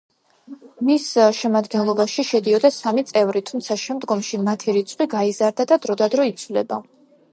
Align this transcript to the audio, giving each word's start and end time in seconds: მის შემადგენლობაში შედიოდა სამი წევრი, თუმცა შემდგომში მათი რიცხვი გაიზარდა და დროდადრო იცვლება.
მის 0.87 1.09
შემადგენლობაში 1.39 2.25
შედიოდა 2.31 2.71
სამი 2.77 3.03
წევრი, 3.11 3.43
თუმცა 3.51 3.77
შემდგომში 3.85 4.41
მათი 4.49 4.75
რიცხვი 4.79 5.09
გაიზარდა 5.13 5.69
და 5.75 5.79
დროდადრო 5.85 6.27
იცვლება. 6.33 6.81